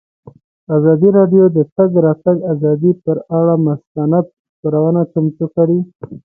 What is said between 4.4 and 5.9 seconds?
خپرونه چمتو کړې.